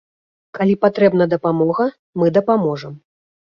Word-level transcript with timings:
Калі 0.59 0.75
патрэбна 0.85 1.27
дапамога, 1.35 1.87
мы 2.23 2.33
дапаможам. 2.41 2.93